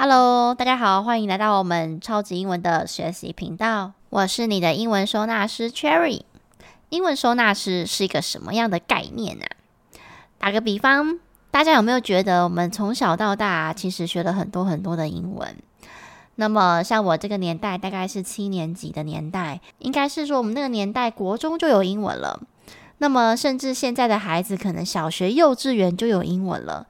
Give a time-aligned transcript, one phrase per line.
[0.00, 3.94] Hello，大家好，欢迎来到我们超级英文的学习频道。
[4.10, 6.20] 我是你的英文收纳师 Cherry。
[6.90, 9.44] 英文收纳师是一个什么样的概念呢？
[10.38, 11.18] 打个比方，
[11.50, 15.56] 大家有没有觉得我们从小到大其实学了很多很多的英文？
[16.36, 22.40] 那么像我这个年代，大概是七年级的年代，应该是说我们那个年代国中就有英文了。
[22.98, 26.86] 那么甚至现在的孩子可能小学、幼稚园就有英文了。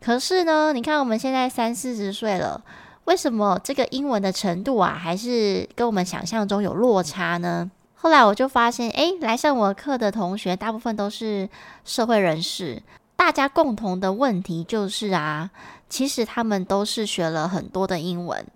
[0.00, 2.62] 可是呢，你看我们现在三四十岁了，
[3.04, 7.70] 为什么这个英文的程度啊，还是跟我们想象中有落差呢？
[7.94, 11.46] 后来我就发现，诶，来上我课的同学大部分都是
[11.84, 12.82] 社会人士，
[13.14, 15.50] 大家共同的问题就是啊，
[15.90, 18.46] 其实他们都是学了很多的英文，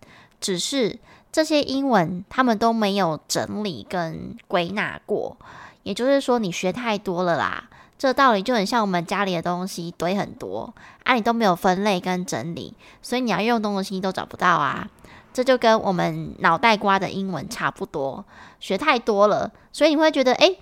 [0.41, 0.99] 只是
[1.31, 5.37] 这些英文他们都没有整理跟归纳过，
[5.83, 7.69] 也就是说，你学太多了啦。
[8.05, 10.75] 这道理就很像我们家里的东西堆很多
[11.05, 14.87] 啊，你都没有分类跟整理，所以你要用东西都找不到啊。
[15.33, 18.23] 这就跟我们脑袋瓜的英文差不多，
[18.61, 20.59] 学太多了，所以你会觉得，诶，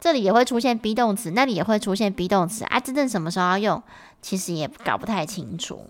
[0.00, 3.80] 这里也会出现 be 动词，那里也会出现 be 动词啊，真正什么时候要用，
[4.20, 5.86] 其实也搞不太清楚。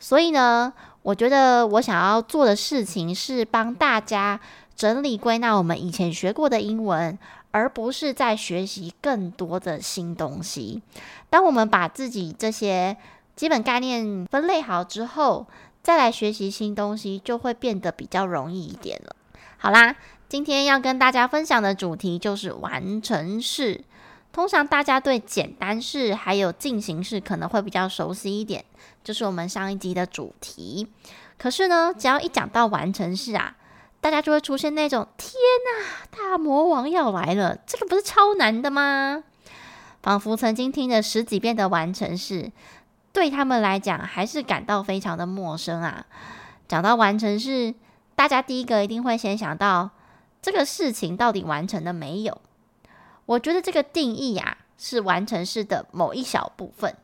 [0.00, 4.40] 所以呢，我觉得我想要做的事情是帮大家
[4.74, 7.16] 整理归纳我们以前学过的英文。
[7.52, 10.82] 而不是在学习更多的新东西。
[11.30, 12.96] 当我们把自己这些
[13.36, 15.46] 基本概念分类好之后，
[15.82, 19.14] 再来学习新东西，就会变得比较容易一点了。
[19.58, 19.94] 好啦，
[20.28, 23.84] 今天要跟大家分享的主题就是完成式。
[24.32, 28.64] 通常大家对简单式还有进行式可能会比较熟悉一点，
[29.04, 30.88] 就是我们上一集的主题。
[31.36, 33.56] 可是呢，只要一讲到完成式啊，
[34.02, 35.32] 大家就会出现那种天
[35.64, 37.56] 哪，大魔王要来了！
[37.64, 39.22] 这个不是超难的吗？
[40.02, 42.50] 仿佛曾经听了十几遍的完成式，
[43.12, 46.04] 对他们来讲还是感到非常的陌生啊。
[46.66, 47.72] 讲到完成式，
[48.16, 49.90] 大家第一个一定会先想到
[50.42, 52.40] 这个事情到底完成了没有？
[53.26, 56.96] 我觉得这个定义呀，是完成式的某一小部分，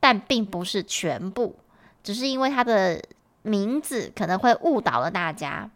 [0.00, 1.56] 但并不是全部，
[2.02, 3.02] 只是因为它的
[3.42, 5.70] 名字可能会误导了大家。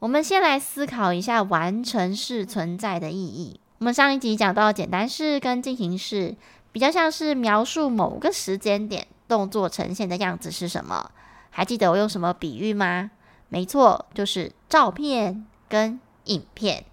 [0.00, 3.58] 我们先来思考一下完成式存在的意义。
[3.78, 6.36] 我们上一集讲到简单式跟进行式，
[6.70, 11.10] 比较像是描述某个时间点动作呈现的样子是什么？
[11.50, 13.10] 还记得我用什么比喻吗？
[13.48, 16.84] 没错，就是照片跟影片。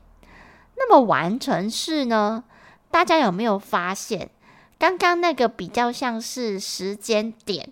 [0.75, 2.43] 那么完成式呢？
[2.89, 4.31] 大家有没有发现，
[4.79, 7.71] 刚刚那个比较像是时间点，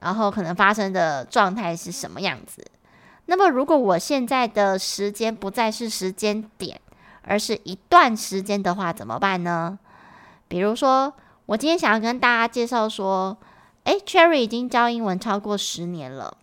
[0.00, 2.64] 然后可能发生的状态是什么样子？
[3.26, 6.80] 那么，如果我现在的时间不再是时间点，
[7.22, 9.78] 而是一段时间的话，怎么办呢？
[10.48, 11.12] 比如说，
[11.46, 13.36] 我今天想要跟大家介绍说，
[13.84, 16.36] 诶，Cherry 已经教英文超过十年了。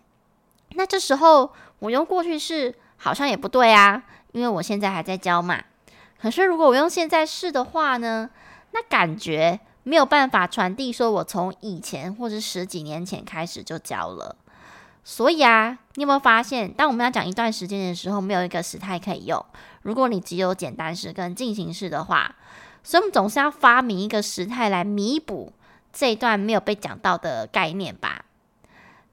[0.76, 4.02] 那这时候我用过去式好像也不对啊，
[4.32, 5.62] 因为我现在还在教嘛。
[6.20, 8.28] 可是如果我用现在式的话呢，
[8.72, 14.36] 那感觉没有办法传递说我从以前或是十几年前开始就教了。
[15.06, 19.44] 所以啊，你有没有发现，当我们要讲一段时间的时候，没有一个时态可以用。
[19.82, 22.34] 如果你只有简单式跟进行式的话，
[22.82, 25.52] 所以我们总是要发明一个时态来弥补
[25.92, 28.24] 这一段没有被讲到的概念吧。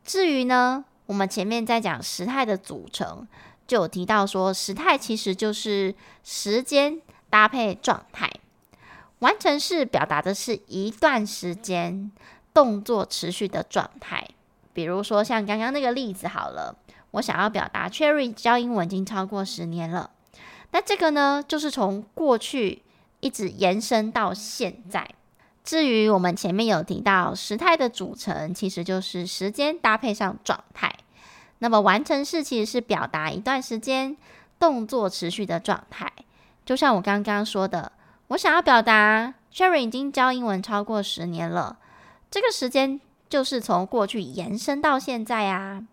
[0.05, 3.27] 至于呢，我们前面在讲时态的组成，
[3.67, 8.31] 就有提到说，时态其实就是时间搭配状态。
[9.19, 12.11] 完成式表达的是一段时间
[12.53, 14.29] 动作持续的状态。
[14.73, 16.75] 比如说，像刚刚那个例子好了，
[17.11, 20.11] 我想要表达 Cherry 教英文已经超过十年了。
[20.71, 22.83] 那这个呢，就是从过去
[23.19, 25.09] 一直延伸到现在。
[25.63, 30.95] 至于我们前面有提到时态的组成，其实就是时间搭配上状态。
[31.59, 34.17] 那么完成式其实是表达一段时间
[34.57, 36.11] 动作持续的状态。
[36.65, 37.91] 就像我刚刚说的，
[38.29, 41.77] 我想要表达 Cherry 已经教英文超过十年了，
[42.31, 43.01] 这个时间。
[43.31, 45.87] 就是从过去延伸到现在啊，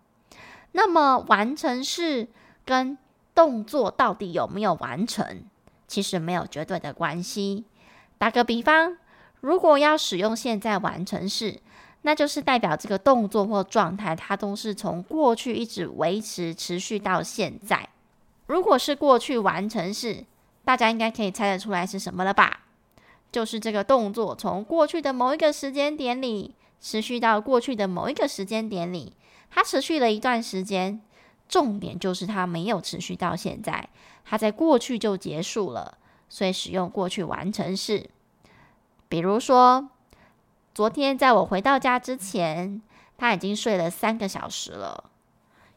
[0.73, 2.27] 那么完成式
[2.65, 2.97] 跟
[3.33, 5.45] 动作到底有没有完成，
[5.87, 7.63] 其实没有绝对的关系。
[8.17, 8.97] 打个比方，
[9.39, 11.61] 如果要使用现在完成式，
[12.01, 17.87] 那就是代表这个动作或状态它都是从过去一直维持持续到现在。
[18.47, 20.25] 如果是过去完成式，
[20.65, 22.65] 大家应该可以猜得出来是什么了吧？
[23.31, 26.53] 就是这个动作从过去的某一个时间点里。
[26.79, 29.13] 持续到过去的某一个时间点里，
[29.49, 31.01] 它持续了一段时间。
[31.47, 33.89] 重点就是它没有持续到现在，
[34.23, 35.97] 它在过去就结束了，
[36.29, 38.09] 所以使用过去完成式。
[39.07, 39.89] 比如说，
[40.75, 42.79] 昨天在我回到家之前，
[43.17, 45.05] 他已经睡了三个小时了。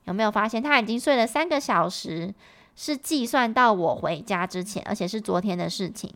[0.05, 2.35] 有没有发现他已经睡了三个小时？
[2.75, 6.15] 是计算到我回家之前，而且是昨天的事情，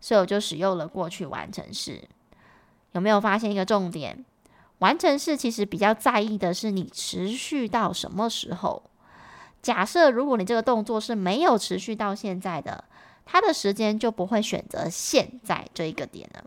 [0.00, 2.08] 所以我就使用了过去完成式。
[2.92, 4.24] 有没有发现一个重点？
[4.78, 8.82] 完成式其实比较在意的是你持续到什么时候。
[9.60, 12.84] 假设如果你这个动作是没有持续到现在的，
[13.26, 16.44] 它的时间就不会选择现在这一个点了。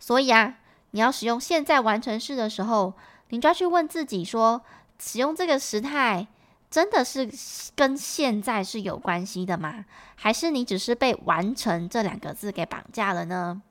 [0.00, 0.58] 所以啊，
[0.90, 2.94] 你要使用现在完成式的时候，
[3.28, 4.62] 你就要去问自己说：
[4.98, 6.26] 使用这个时态。
[6.68, 7.30] 真的是
[7.76, 9.84] 跟现在是有关系的吗？
[10.16, 13.62] 还是你只是被“完成”这两个字给绑架了呢？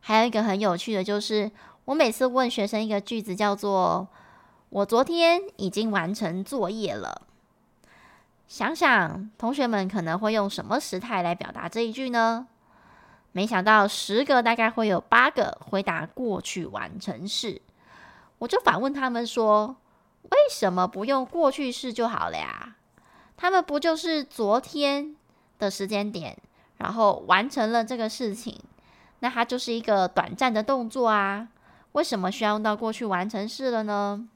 [0.00, 1.50] 还有一个很有趣的就是，
[1.84, 4.08] 我每次问学生一个句子，叫做
[4.70, 7.22] “我昨天已经完成作业了”。
[8.48, 12.48] 想想同学们可能会用什么时态来表达这一句呢？
[13.32, 17.62] 没想到十个大概会有八个回答过去完成式。
[18.38, 19.76] 我就反问他们说，
[20.22, 22.74] 为什么不用过去式就好了呀？
[23.36, 25.14] 他们不就是昨天
[25.58, 26.36] 的时间点，
[26.78, 28.58] 然后完成了这个事情，
[29.20, 31.48] 那它就是一个短暂的动作啊。
[31.92, 34.28] 为什么需要用到过去完成式了呢？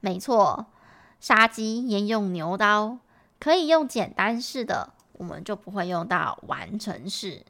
[0.00, 0.66] 没错，
[1.20, 2.98] 杀鸡焉用牛刀，
[3.38, 7.42] 可以用简单式的，我们就不会用到完成式。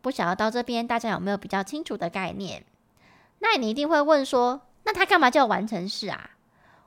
[0.00, 2.64] 不晓得到这边大家有没有比较清楚的概念？
[3.38, 6.30] 那你一定会问说，那它干嘛叫完成式啊？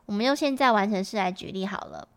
[0.06, 2.08] 我们用现在完成式来举例好了。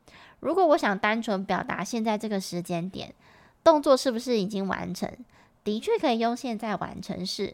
[0.40, 3.14] 如果我想单纯表达现在这个时间点，
[3.62, 5.10] 动作是不是已经完成？
[5.66, 7.52] 的确可以用现在完成式。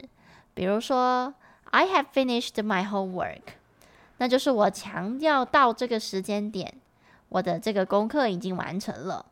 [0.53, 1.33] 比如说
[1.71, 3.41] ，I have finished my homework，
[4.19, 6.75] 那就是我强调到这个时间点，
[7.31, 9.25] 我的这个功课已经完成了。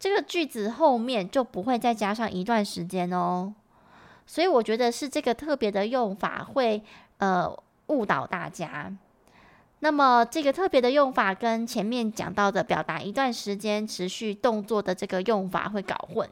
[0.00, 3.54] 这个句子后面就不会再加上一段时间哦。
[4.26, 6.82] 所以我觉得是这个特别的用法会
[7.18, 7.56] 呃。
[7.88, 8.90] 误导大家。
[9.80, 16.26] 那么，这个特别的用法跟前面讲到的表达一段时间持续动作的这个用法会搞混。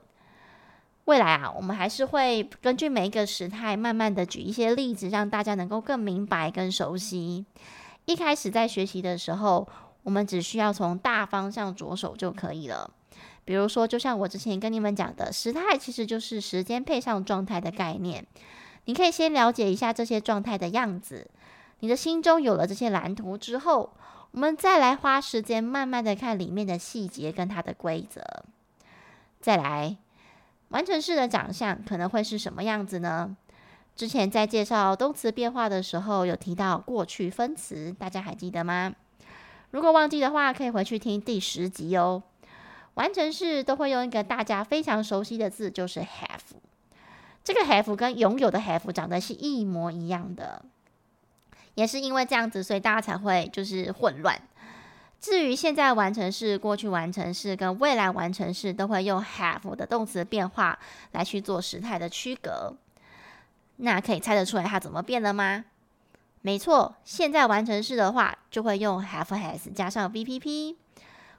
[1.10, 7.44] 未来啊，我们还是会根据每一个时态，慢慢的举一些例子，让大家能够更明白、更熟悉。
[8.04, 9.66] 一开始在学习的时候，
[10.04, 12.88] 我们只需要从大方向着手就可以了。
[13.44, 18.24] 比如说，就像我之前跟你们讲的，时态其实就是时间配上状态的概念。
[18.84, 21.28] 你可以先了解一下这些状态的样子。
[21.80, 23.90] 你的心中有了这些蓝图之后，
[24.30, 28.22] 我们再来花时间慢慢的看里面的细节跟它的规则。
[29.40, 29.96] 再来，
[30.70, 33.36] 完成式的长相可能会是什么样子呢？
[33.94, 38.94] 之前在介绍动词变化的时候有提到过去分词，大家还记得吗？
[39.72, 42.22] 如果忘记的话，可以回去听第十集哦。
[42.94, 46.56] 完成式都会用一个大家非常熟悉的字，就是 have。
[47.44, 50.64] 这个 have 跟拥有的 have 长得是一模一样的。
[51.74, 54.40] 也是因为这样子，所以大家才会就是混乱。
[55.20, 60.78] 至于现在完成式、过去完成式跟未来完成式，都会用 have 的动词变化
[61.12, 62.74] 来去做时态的区隔。
[63.76, 65.66] 那可以猜得出来它怎么变了吗？
[66.40, 70.76] 没错，现在完成式的话就会用 have has 加上 VPP；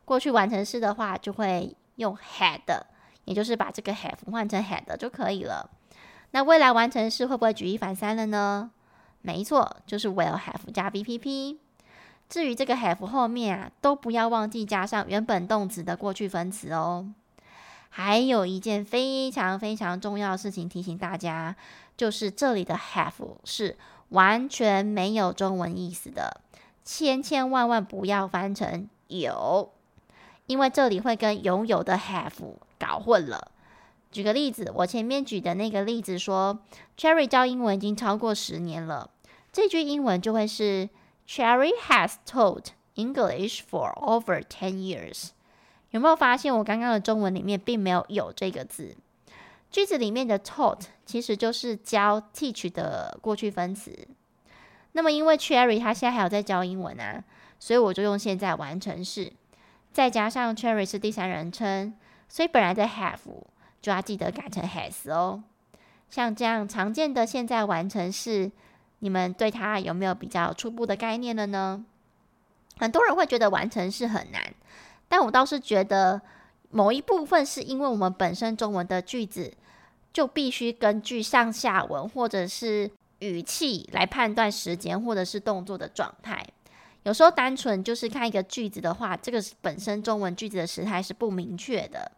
[0.05, 2.61] 过去完成式的话就会用 had，
[3.25, 5.67] 也就是把这个 have 换成 had 就可以了。
[6.31, 8.69] 那未来完成式会不会举一反三了呢？
[9.23, 11.57] 没错，就是 will have 加 VPP。
[12.31, 17.13] 至于这个 have 后面啊，都不要忘记加上原本动词的过去分词哦。
[17.89, 21.53] 还有一件非常非常重要的事情提醒大家，
[21.97, 23.75] 就是这里的 have 是
[24.09, 26.39] 完全没有中文意思的，
[26.85, 29.69] 千千万万不要翻成有，
[30.45, 33.51] 因为这里会跟拥有的 have 搞混了。
[34.09, 36.59] 举个例子，我前面举的那个例子说
[36.97, 39.09] ，Cherry 教英文已经超过十年了。
[39.51, 40.87] 这句英文就会是
[41.33, 45.29] Cherry has taught English for over ten years。
[45.91, 48.97] 有没有发现我刚刚的中文里面并没有有这个字？
[49.69, 53.97] 句子里面的 taught 其实就是教 teach 的过去分词。
[54.91, 57.23] 那么因为 Cherry 他现在还有在教英文啊，
[57.57, 59.31] 所以我就用现在完成式，
[59.93, 61.93] 再加上 Cherry 是第三人称，
[62.27, 63.19] 所以本来的 have。
[63.81, 65.41] 就要记得改成 has 哦。
[66.09, 68.51] 像这样常见的现在完成式，
[69.01, 71.83] 你们对它有没有比较初步的概念了呢？
[72.79, 74.41] 很多人会觉得完成是很难，
[75.07, 76.21] 但我倒是觉得
[76.69, 79.53] 某一部分是因为我们本身中文的句子
[80.13, 82.89] 就必须根据上下文或者是
[83.19, 86.43] 语气来判断时间或者是动作的状态。
[87.03, 92.11] 有时候单纯就是看一个句子的话，这个本身中文句子的时态是不明确的。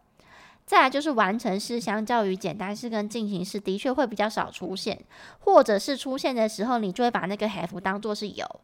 [0.66, 5.04] 再来就是完成式，相较于简单式跟进行式，的确会比较少出现，
[5.40, 8.60] 或者是出现的时候，你就会把那个 have 当做是有，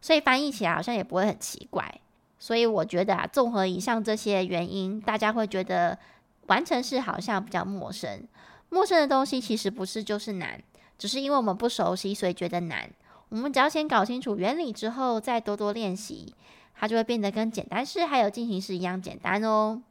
[0.00, 2.00] 所以翻译起来好像也不会很奇怪。
[2.38, 5.98] 所以我觉得啊，综合以上这些原因，大家会觉得
[6.46, 8.26] 完成式好像比较陌生。
[8.68, 10.62] 陌生的东西其实不是就是难，
[10.96, 12.88] 只是因为我们不熟悉，所以觉得难。
[13.28, 16.34] 我们只要先搞清楚原理之后，再多多练习，
[16.74, 19.82] 它就会变得跟简单式还有进行式一样简单哦。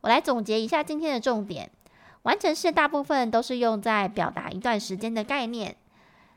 [0.00, 1.70] 我来总结一下今天的重点：
[2.22, 5.76] 完成式大部分都是用在表达一段时间的概念。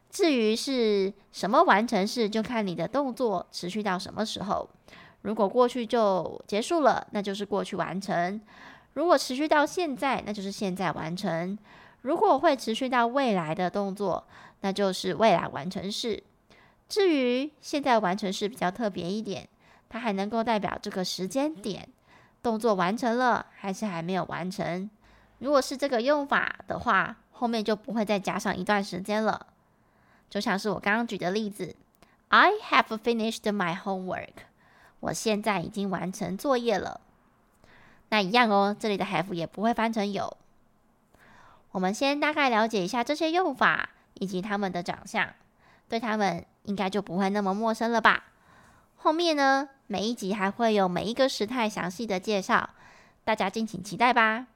[0.10, 4.70] 至于是什么完成式，就看你的动作持续到什么时候。
[5.22, 8.42] 如果过去就结束了，那就是过去完成；
[8.94, 11.56] 如果持续到现在，那就是现在完成；
[12.02, 14.28] 如果会持续到未来的动作，
[14.62, 16.24] 那就是未来完成式。
[16.90, 19.48] 至于现在完成式比较特别一点，
[19.88, 21.88] 它还能够代表这个时间点，
[22.42, 24.90] 动作完成了还是还没有完成。
[25.40, 29.48] 如果是这个用法的话，后面就不会再加上一段时间了。
[30.30, 31.76] 就像是我刚刚举的例子
[32.30, 34.34] ：I have finished my homework。
[35.00, 37.02] 我现在已经完成作业了，
[38.10, 38.76] 那一样哦。
[38.80, 40.38] 这里的 have 也不会翻成有。
[41.72, 45.34] 我们先大概了解一下这些用法以及他们的长相，
[45.90, 48.26] 对他们应该就不会那么陌生了吧？
[48.98, 52.70] 后面呢，每一集还会有每一个时态详细的介绍，
[53.26, 54.48] 大家敬请期待吧。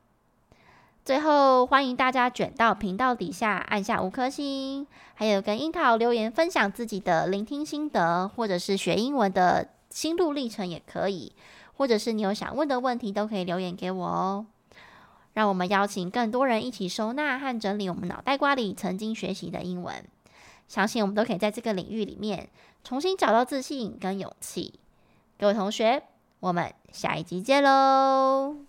[1.04, 9.68] 最后，欢迎大家卷到频道底下按下五颗星，还有跟樱桃留言分享自己的聆听心得，或者是学英文的。
[9.90, 11.34] 心路历程也可以，
[11.76, 14.46] 或者是你有想问的问题，都可以留言给我哦。
[15.34, 20.04] 让我们邀请更多人一起收纳和整理我们脑袋瓜里曾经学习的英文，
[20.70, 22.50] 相信我们都可以在这个领域里面
[22.86, 24.80] 重新找到自信跟勇气。
[25.38, 26.04] 各位同学，
[26.40, 28.65] 我们下一集见喽！